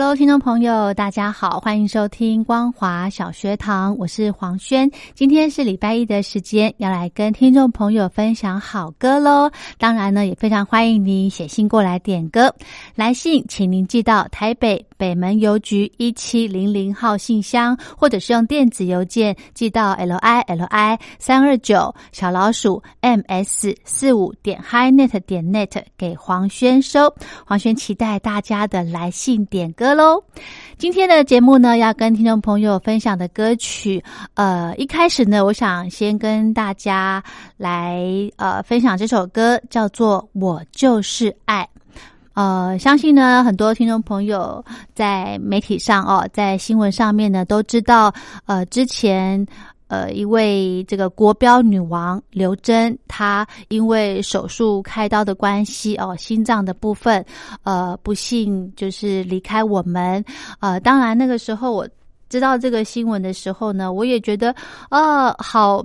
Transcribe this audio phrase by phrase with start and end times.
[0.00, 4.88] Hello，听众朋友，大家好，欢迎收听光华小学堂，我是黄轩。
[5.12, 9.50] 今天是礼拜一的时间，要来跟听众朋友分享好歌喽。
[9.76, 12.54] 当然呢，也非常欢迎您写信过来点歌，
[12.94, 27.14] 来信请您寄到台北北门邮局一七零零号信箱，或者是用电子邮件寄到 l i l i 三二九小老鼠 m s 四五点 hi net 点 net 给黄轩收。
[27.46, 29.94] 黄轩期待大家的来信点歌。
[29.94, 30.22] 喽，
[30.76, 34.02] 今天的节目呢，要跟听众朋友分享的歌曲，
[34.34, 37.22] 呃，一开始呢，我想先跟大家
[37.56, 38.04] 来
[38.36, 41.62] 呃分享这首歌，叫做《我就是爱》。
[42.38, 48.14] 呃，相信呢，很多听众朋友在媒体上哦，在新闻上面呢，都知道，
[48.46, 49.44] 呃，之前。
[49.88, 57.24] 呃，一位这个国标女王刘真，她因为手术开刀的关系哦，心脏的部分，
[57.62, 60.22] 呃，不幸就是离开我们。
[60.60, 61.88] 呃，当然那个时候我
[62.28, 64.54] 知道这个新闻的时候呢，我也觉得
[64.90, 65.82] 啊，好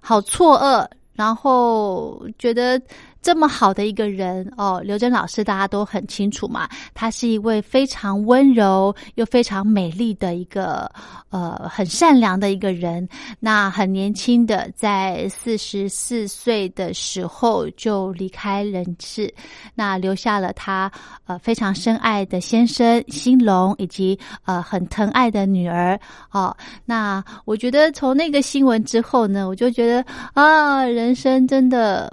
[0.00, 2.80] 好错愕，然后觉得。
[3.20, 6.68] 这么好的一个人哦，刘真老师大家都很清楚嘛。
[6.94, 10.90] 她是一位非常温柔又非常美丽的一个
[11.30, 13.06] 呃很善良的一个人。
[13.40, 19.32] 那很年轻的，在四十四岁的时候就离开人世，
[19.74, 20.90] 那留下了他
[21.26, 25.98] 呃非常深爱的先生兴隆，以及呃很疼爱的女儿
[26.30, 26.56] 哦。
[26.84, 32.10] 那我觉得从那个新闻之后呢，我就觉得啊，人生真的。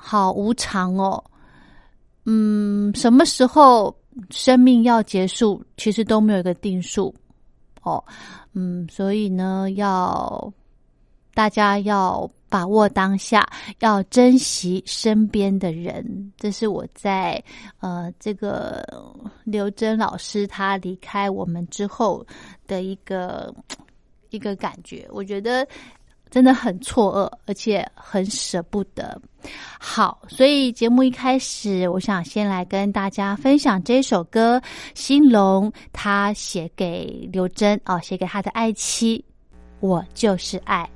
[0.00, 1.22] 好无常哦，
[2.24, 3.94] 嗯，什么时候
[4.30, 7.12] 生命要结束，其实都没有一个定数
[7.82, 8.02] 哦，
[8.52, 10.52] 嗯，所以呢，要
[11.34, 13.44] 大家要把握当下，
[13.80, 17.42] 要珍惜身边的人，这是我在
[17.80, 18.86] 呃这个
[19.42, 22.24] 刘真老师他离开我们之后
[22.68, 23.52] 的一个
[24.30, 25.66] 一个感觉，我觉得。
[26.30, 29.20] 真的很错愕，而且很舍不得。
[29.78, 34.60] 好，所以节目一开始，我想先来跟大家分享这首歌，
[34.94, 39.24] 兴隆他写给刘真哦，写给他的爱妻，
[39.80, 40.88] 我就是爱。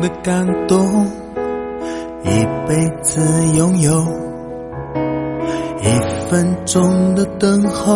[0.00, 1.06] 的感动，
[2.24, 2.28] 一
[2.66, 3.20] 辈子
[3.56, 3.92] 拥有；
[5.82, 7.92] 一分钟的等候，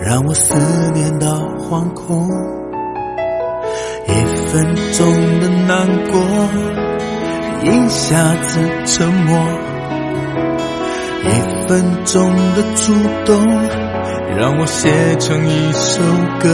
[0.00, 0.54] 让我思
[0.92, 1.28] 念到
[1.58, 2.28] 惶恐；
[4.08, 4.12] 一
[4.48, 5.06] 分钟
[5.40, 6.20] 的难过，
[7.62, 9.36] 一下子沉默；
[11.24, 12.92] 一分钟的主
[13.24, 13.44] 动，
[14.36, 16.02] 让我写成一首
[16.40, 16.48] 歌。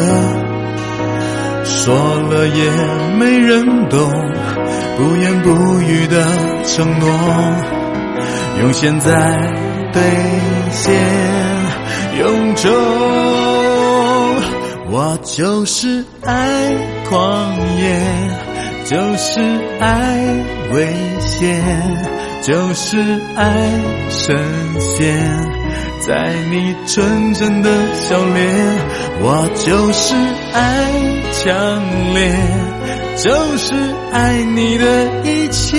[1.62, 2.70] 说了也
[3.18, 3.98] 没人懂，
[5.00, 6.26] 不言不语的
[6.66, 7.08] 承诺，
[8.60, 9.10] 用现在
[9.94, 10.02] 兑
[10.72, 10.94] 现
[12.18, 12.70] 永久。
[14.90, 16.74] 我就是爱
[17.08, 17.98] 狂野，
[18.84, 19.40] 就是
[19.80, 20.20] 爱
[20.74, 21.64] 危险，
[22.42, 22.98] 就是
[23.36, 23.56] 爱
[24.10, 24.36] 神
[24.98, 25.59] 仙。
[26.00, 28.78] 在你纯真的笑脸，
[29.20, 30.14] 我就是
[30.54, 30.90] 爱
[31.32, 31.52] 强
[32.14, 32.34] 烈，
[33.16, 33.74] 就是
[34.12, 35.76] 爱你的一切，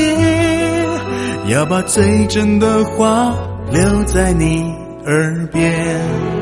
[1.47, 3.33] 要把最真的话
[3.71, 4.73] 留在你
[5.05, 6.40] 耳边。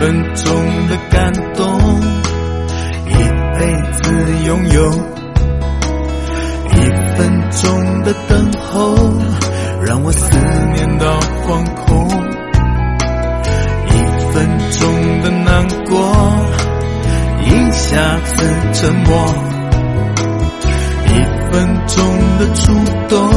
[0.00, 1.78] 分钟的感动，
[3.04, 3.60] 一辈
[4.00, 4.10] 子
[4.46, 4.90] 拥有，
[6.70, 6.76] 一
[7.18, 8.96] 分钟的等候，
[9.84, 10.30] 让我思
[10.72, 12.08] 念到惶恐，
[13.88, 13.90] 一
[14.32, 16.00] 分钟的难过，
[17.44, 19.34] 一下子沉默，
[21.08, 21.10] 一
[21.52, 22.02] 分钟
[22.38, 22.72] 的触
[23.06, 23.30] 动，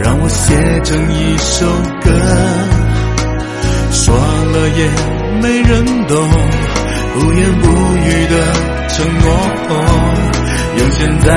[0.00, 1.66] 让我写成一首
[2.02, 2.08] 歌。
[3.90, 4.88] 说了也
[5.42, 6.30] 没人懂，
[7.14, 7.66] 不言不
[7.96, 8.34] 语的
[8.88, 9.26] 承诺，
[10.78, 11.28] 用现在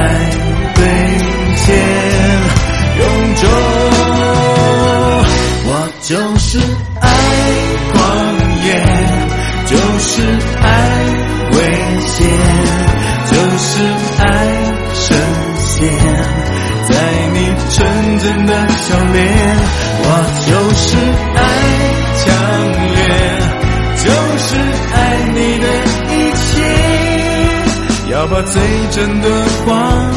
[0.76, 0.84] 兑
[1.56, 1.76] 现
[3.00, 3.95] 永久。
[28.52, 28.62] 最
[28.92, 29.30] 真的
[29.66, 30.15] 话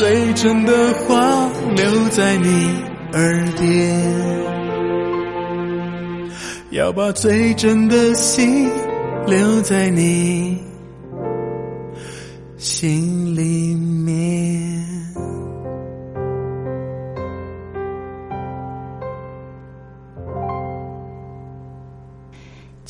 [0.00, 2.48] 最真的话留在你
[3.12, 4.40] 耳边。
[6.70, 8.66] 要把最真的心
[9.26, 10.56] 留在你
[12.56, 13.59] 心里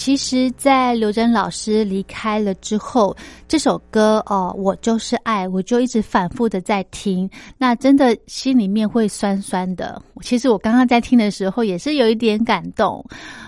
[0.00, 3.14] 其实，在刘真老师离开了之后，
[3.46, 10.00] 这首歌哦，我就是爱，我就一直反复的在听，那真的心里面会酸酸的。
[10.22, 13.04] 其实我刚刚在听的时候，也是有一点感动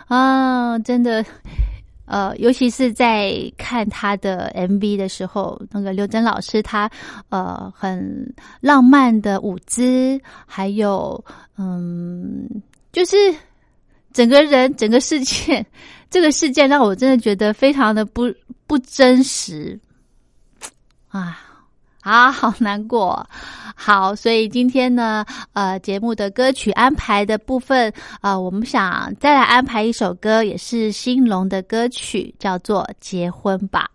[0.08, 1.24] 啊，真的，
[2.04, 6.90] 呃，尤其是在看他的 MV 的时候，那个刘真老师他
[7.30, 11.24] 呃很浪漫的舞姿，还有
[11.56, 12.46] 嗯，
[12.92, 13.16] 就是
[14.12, 15.64] 整个人整个世界。
[16.12, 18.32] 这个事件让我真的觉得非常的不
[18.66, 19.80] 不真实，
[21.08, 21.40] 啊
[22.02, 23.26] 啊，好难过。
[23.74, 25.24] 好，所以今天呢，
[25.54, 33.88] 呃，节目的歌曲安排的部分，啊，我们想再来安排一首歌，也是兴隆的歌曲，叫做《结婚吧》。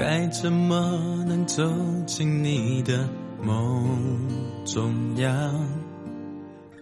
[0.00, 1.62] 该怎么能走
[2.06, 3.06] 进你的
[3.42, 3.86] 梦
[4.64, 5.62] 中央？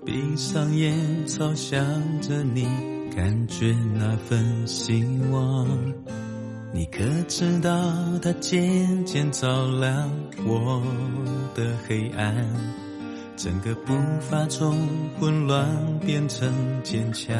[0.06, 0.94] 闭上眼，
[1.26, 1.82] 朝向
[2.20, 2.64] 着你，
[3.16, 5.66] 感觉那份希望。
[6.72, 7.72] 你可知道，
[8.22, 10.08] 它渐渐照亮
[10.46, 10.80] 我
[11.56, 12.46] 的黑暗，
[13.36, 14.78] 整个步伐从
[15.18, 15.66] 混乱
[16.06, 16.48] 变成
[16.84, 17.36] 坚强。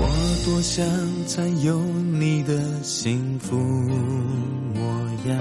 [0.00, 0.06] 我
[0.44, 0.86] 多想
[1.26, 4.80] 占有你的幸福模
[5.26, 5.36] 样，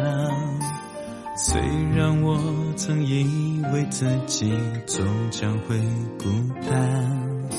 [1.37, 1.61] 虽
[1.95, 2.41] 然我
[2.75, 4.51] 曾以为自己
[4.87, 5.77] 终将会
[6.17, 6.27] 孤
[6.67, 7.49] 单，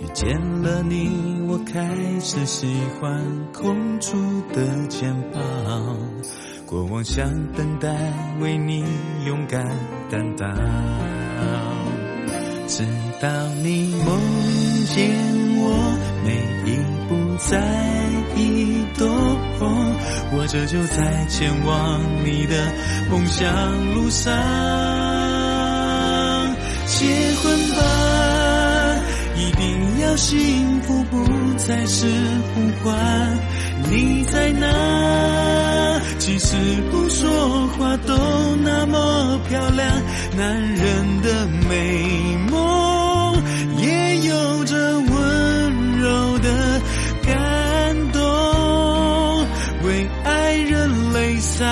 [0.00, 1.10] 遇见了你，
[1.48, 2.68] 我开始喜
[3.00, 3.20] 欢
[3.52, 4.16] 空出
[4.54, 5.42] 的肩膀，
[6.64, 7.88] 过往像等待，
[8.40, 8.84] 为你
[9.26, 9.66] 勇敢
[10.08, 10.56] 担当，
[12.68, 12.86] 直
[13.20, 13.28] 到
[13.64, 14.16] 你梦
[14.94, 15.37] 见。
[16.28, 16.34] 每
[16.70, 16.76] 一
[17.08, 17.56] 步在
[18.36, 19.08] 移动，
[20.30, 22.54] 我这就在前往你的
[23.10, 24.30] 梦想路上。
[26.84, 27.06] 结
[27.40, 27.80] 婚吧，
[29.36, 31.24] 一定要幸福，不
[31.56, 32.06] 再是
[32.54, 32.94] 呼唤。
[33.90, 35.98] 你在哪？
[36.18, 36.56] 即使
[36.90, 38.14] 不说话，都
[38.62, 39.90] 那么漂亮。
[40.36, 42.87] 男人的美梦
[51.58, 51.64] 结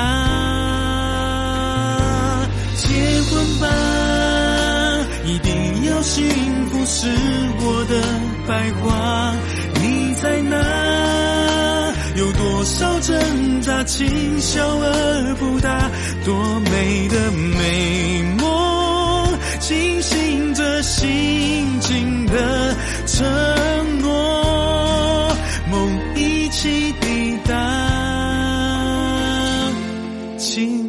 [3.31, 3.67] 婚吧
[5.25, 6.27] 一定要幸
[6.71, 7.07] 福是
[7.61, 8.03] 我的
[8.49, 9.33] 白话
[9.81, 10.57] 你在哪
[12.17, 15.89] 有多少挣扎请笑而不答
[16.25, 22.75] 多美的美梦惊醒着心境的
[23.07, 23.96] 沉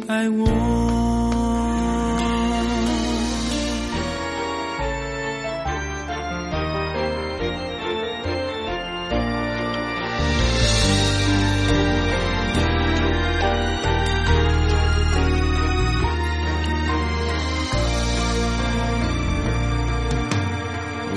[0.08, 0.46] 爱我。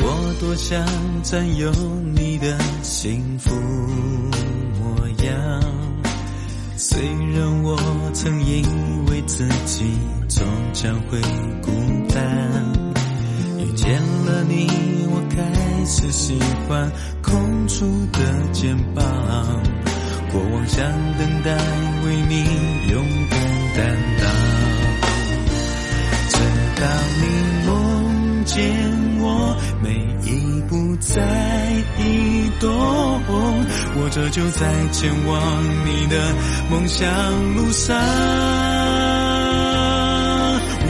[0.04, 0.86] 我多想
[1.24, 1.72] 占有
[2.14, 3.31] 你的心
[9.82, 9.98] 己
[10.30, 11.20] 终将会
[11.62, 11.72] 孤
[12.14, 12.22] 单，
[13.58, 14.68] 遇见了你，
[15.10, 15.42] 我开
[15.86, 16.92] 始喜欢
[17.24, 18.20] 空出的
[18.52, 19.04] 肩膀，
[20.32, 20.86] 过往像
[21.18, 21.58] 等待，
[22.06, 22.46] 为你
[22.92, 23.40] 勇敢
[23.76, 24.24] 担当，
[26.30, 26.38] 直
[26.80, 26.86] 到
[27.18, 27.24] 你
[27.66, 28.60] 梦见
[29.20, 29.58] 我。
[29.82, 29.90] 每
[30.24, 31.12] 一步在
[31.98, 32.70] 移动，
[33.96, 36.36] 我这就在前往你的
[36.70, 39.11] 梦想路上。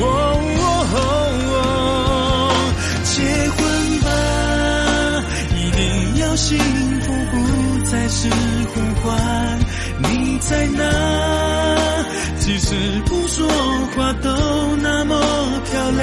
[0.03, 0.07] 哦
[3.03, 3.13] 结
[3.51, 3.59] 婚
[4.01, 4.07] 吧，
[5.55, 5.79] 一定
[6.17, 6.57] 要幸
[7.01, 7.33] 福，不
[7.85, 8.29] 再是
[8.73, 9.07] 呼唤。
[9.99, 10.79] 你在哪？
[12.39, 12.73] 即使
[13.05, 13.47] 不说
[13.95, 14.29] 话，都
[14.77, 15.15] 那么
[15.71, 16.01] 漂亮。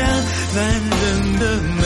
[0.54, 1.44] 男人的
[1.80, 1.82] 美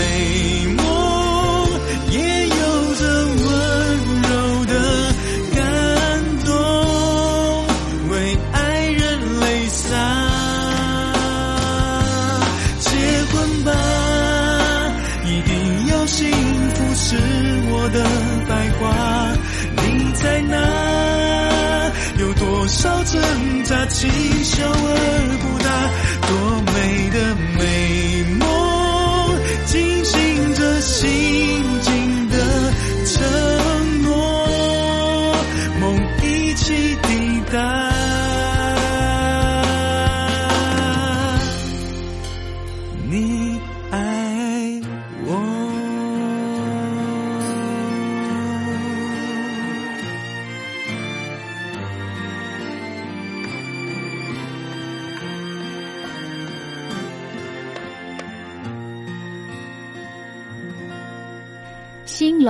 [23.64, 24.10] 扎，轻
[24.44, 25.41] 笑而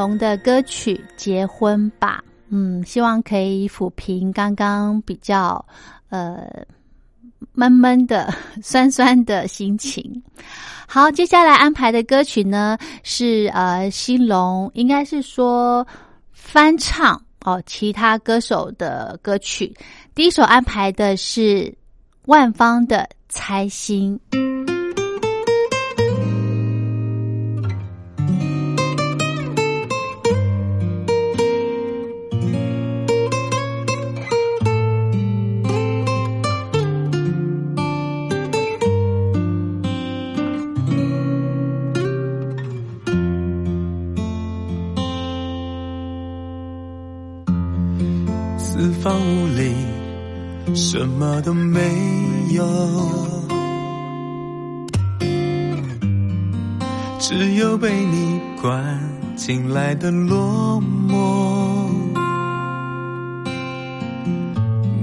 [0.03, 5.65] 龙的歌曲《结婚吧》，嗯，希望可以抚平刚刚比较
[6.09, 6.45] 呃
[7.53, 10.21] 闷闷的、 酸酸的心情。
[10.89, 15.87] 好，接下来安排的歌曲呢是呃兴隆，应该是说
[16.33, 19.73] 翻唱哦其他歌手的歌曲。
[20.17, 21.73] 第一首安排的是
[22.27, 24.19] 万芳的《猜心》。
[51.45, 51.81] 都没
[52.51, 52.65] 有，
[57.19, 59.01] 只有被你关
[59.35, 61.89] 进来的落寞。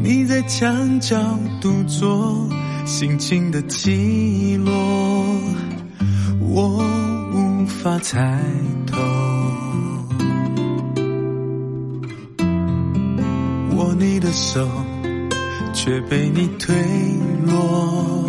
[0.02, 1.18] 你在墙角
[1.62, 2.48] 独坐，
[2.86, 4.72] 心情的起落，
[6.40, 6.82] 我
[7.34, 8.40] 无法猜
[8.88, 8.98] 透。
[13.76, 14.68] 握你的手，
[15.90, 16.76] 却被你推
[17.48, 18.24] 落。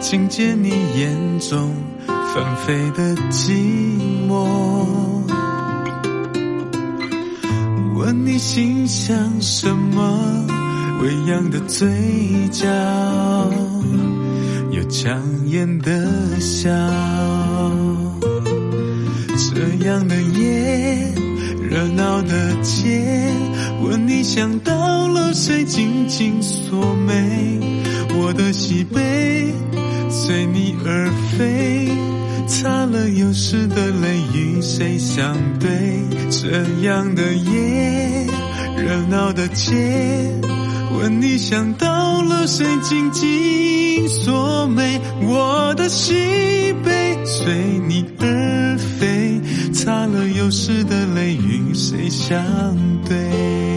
[0.00, 1.70] 听见你眼中
[2.32, 3.52] 纷飞的寂
[4.26, 4.86] 寞，
[7.94, 10.46] 问你心想什么？
[11.02, 11.86] 微扬的嘴
[12.50, 12.66] 角，
[14.70, 16.70] 有强颜的笑。
[19.36, 21.23] 这样的夜。
[21.74, 23.02] 热闹的街，
[23.82, 27.58] 问你想到了谁，紧紧锁眉，
[28.16, 29.52] 我的喜悲
[30.08, 31.88] 随你而飞，
[32.46, 35.68] 擦了又湿的泪与谁相对？
[36.30, 38.24] 这样的夜，
[38.76, 39.74] 热闹的街，
[40.96, 45.00] 问你想到了谁紧紧锁眉？
[45.22, 46.14] 我的喜
[46.84, 47.52] 悲随
[47.88, 48.28] 你而，
[49.74, 52.40] 擦了又湿的泪与谁相
[53.04, 53.73] 对？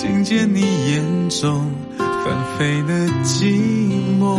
[0.00, 3.58] 听见你眼中翻飞的寂
[4.20, 4.38] 寞，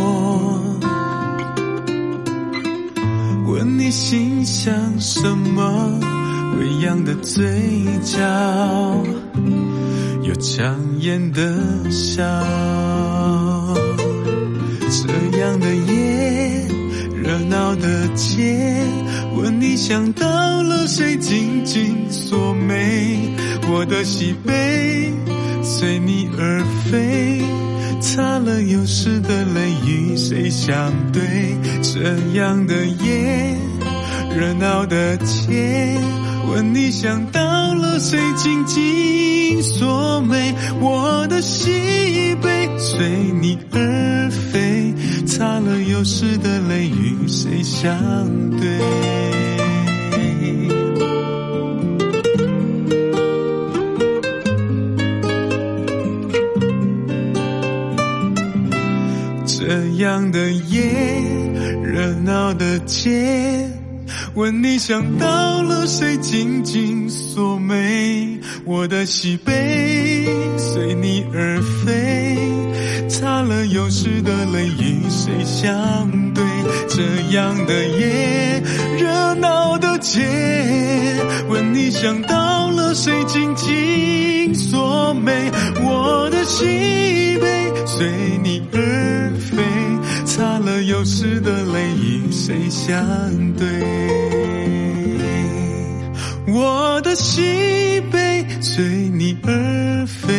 [3.46, 6.00] 问你心想什么？
[6.58, 8.18] 微扬的嘴角，
[10.22, 12.24] 有强颜的笑，
[14.90, 16.66] 这样的夜，
[17.22, 18.82] 热闹的街。
[19.36, 20.26] 问你想到
[20.62, 23.28] 了谁紧紧锁眉？
[23.72, 25.12] 我的喜悲
[25.72, 27.40] 随你而飞，
[28.00, 31.22] 擦了又湿的泪与谁相对？
[31.80, 33.56] 这样的夜，
[34.36, 35.96] 热闹的街，
[36.52, 40.52] 问你想到了谁紧紧锁眉？
[40.80, 43.08] 我的喜悲随
[43.40, 44.92] 你而飞，
[45.24, 47.96] 擦了又湿的泪与谁相
[48.58, 49.49] 对？
[64.80, 68.40] 想到了谁紧紧锁眉？
[68.64, 72.34] 我的喜悲随你而飞，
[73.06, 76.42] 擦了又湿的泪与谁相对？
[76.88, 77.02] 这
[77.36, 78.62] 样的夜，
[78.98, 80.26] 热闹的街，
[81.50, 85.52] 问你想到了谁紧紧锁眉？
[85.82, 86.64] 我的喜
[87.38, 88.08] 悲随
[88.42, 89.62] 你而飞。
[90.24, 92.96] 擦了又湿的泪与谁相
[93.58, 94.29] 对？
[96.52, 100.34] 我的喜悲随你而飞，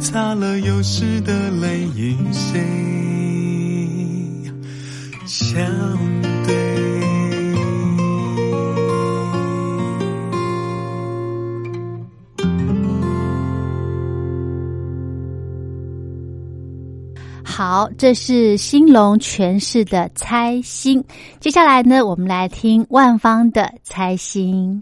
[0.00, 2.60] 擦了又湿的泪与谁
[5.24, 5.62] 相
[6.44, 6.54] 对？
[17.44, 21.00] 好，这是兴隆诠释的《猜心》。
[21.40, 24.78] 接下来呢，我们来听万芳的《猜心》。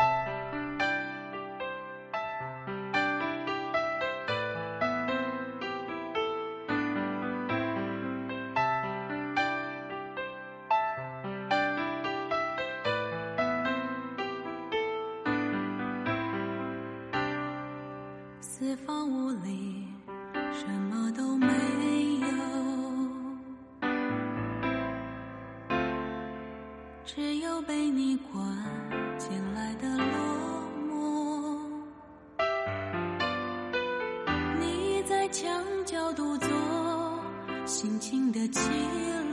[38.64, 39.23] 心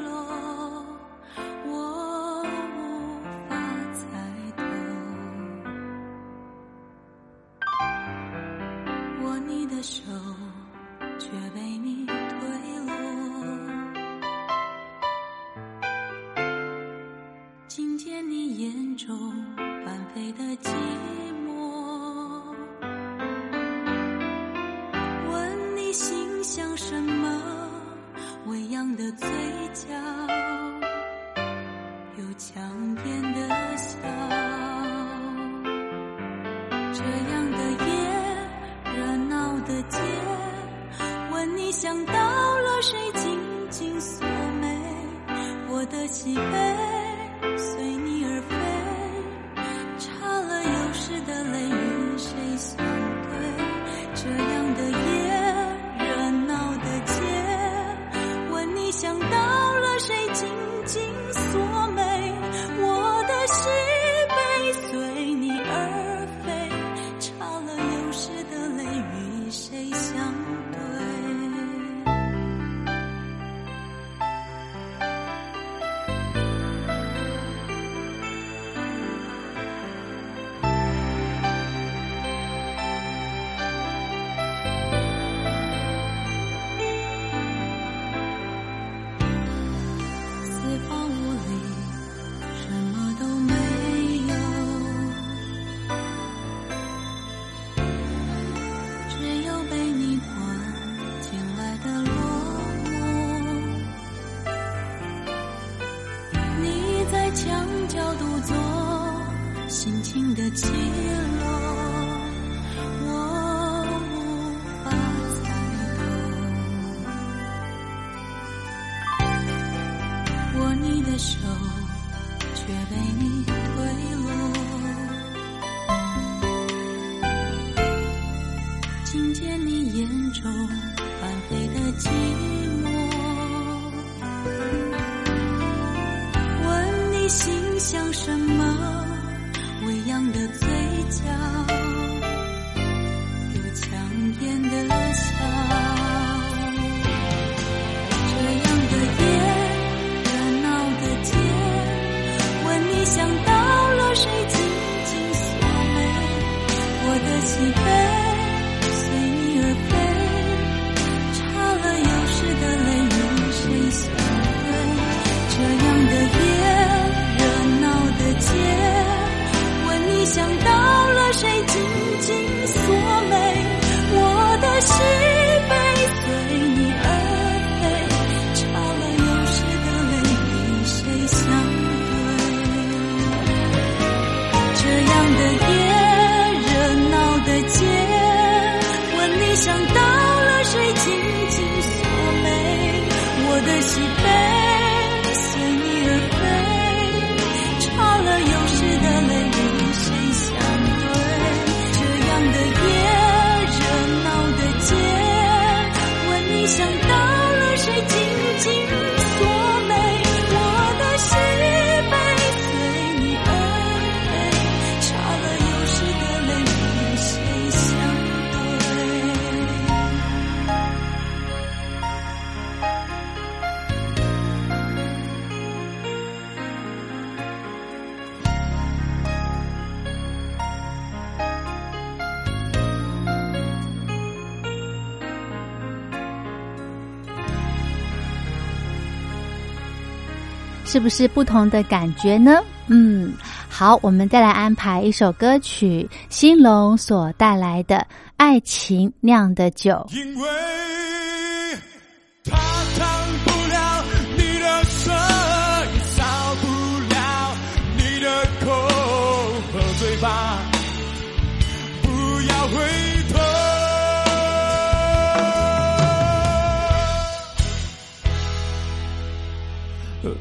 [240.91, 242.59] 是不是不同的感觉呢？
[242.87, 243.31] 嗯。
[243.69, 250.05] 好我们再来安排一首歌曲兴隆所带来的爱情酿的酒。
[250.11, 250.49] 因为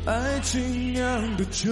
[0.07, 1.71] 爱情酿的酒。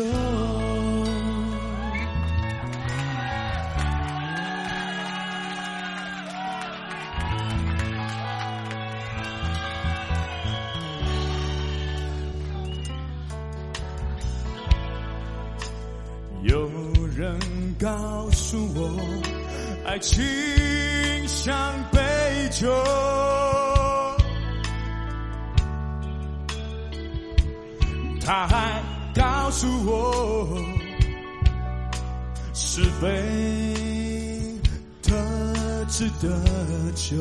[16.43, 16.71] 有
[17.17, 17.37] 人
[17.81, 19.01] 告诉我，
[19.87, 20.23] 爱情
[21.27, 21.55] 像
[21.91, 21.99] 杯
[22.51, 22.73] 酒。
[28.29, 28.83] 他还
[29.15, 30.63] 告诉我
[32.53, 34.61] 是杯
[35.03, 35.17] 特
[35.89, 36.29] 制的
[36.95, 37.17] 酒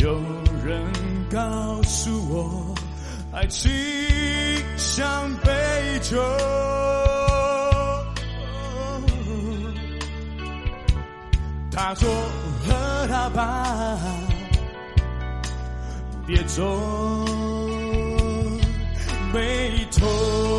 [0.00, 0.20] 有
[0.64, 0.84] 人
[1.30, 2.74] 告诉我
[3.32, 3.70] 爱情
[4.76, 6.20] 像杯酒。
[11.76, 12.08] 他说
[13.24, 13.98] 爸爸
[16.26, 16.62] 别皱
[19.32, 20.53] 眉头。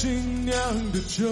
[0.00, 0.54] 新酿
[0.92, 1.26] 的酒。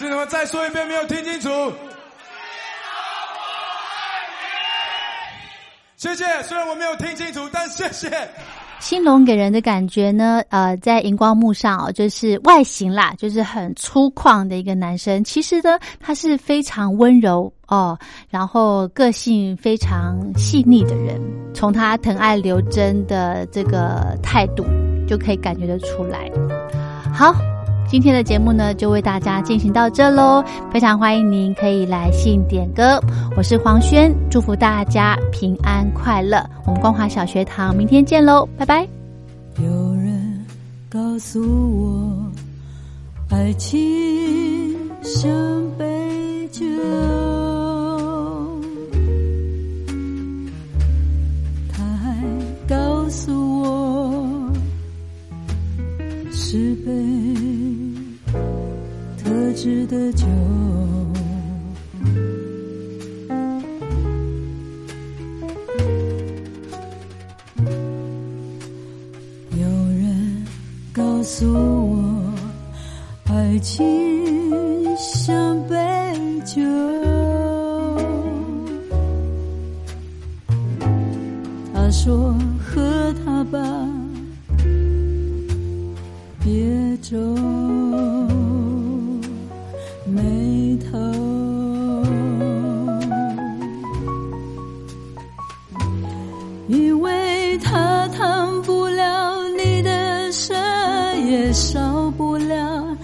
[0.00, 1.48] 是你们再说一遍，没有听清楚。
[5.94, 8.10] 谢谢，虽然我没有听清楚，但谢谢。
[8.78, 15.22] 新龙给人的感觉呢，呃，在荧光幕上哦，就是外形啦，就是很粗犷的一个男生。
[15.22, 17.98] 其实呢，他是非常温柔哦，
[18.30, 21.20] 然后个性非常细腻的人。
[21.52, 24.64] 从他疼爱刘真的这个态度，
[25.06, 26.30] 就可以感觉得出来。
[27.12, 27.34] 好。
[27.90, 30.44] 今天的节目呢，就为大家进行到这喽。
[30.72, 33.02] 非常欢迎您可以来信点歌，
[33.36, 36.48] 我是黄轩，祝福大家平安快乐。
[36.64, 38.86] 我们光华小学堂明天见喽，拜拜。
[39.58, 39.64] 有
[39.96, 40.46] 人
[40.88, 41.42] 告诉
[43.28, 43.68] 我，爱情
[45.02, 45.28] 像
[45.76, 45.84] 杯
[46.52, 46.64] 酒，
[59.62, 60.24] 值得久